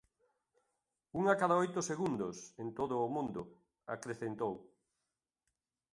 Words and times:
"Unha 1.19 1.33
cada 1.41 1.59
oito 1.63 1.79
segundos" 1.89 2.35
en 2.61 2.67
todo 2.79 2.95
o 3.05 3.11
mundo, 3.15 3.41
acrecentou. 3.95 4.53